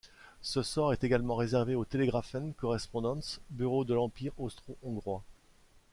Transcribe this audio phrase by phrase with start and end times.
[0.41, 5.21] Ce sort est également réservé au Telegraphen Korrespondantz Bureau de l'Empire austro-hongrois.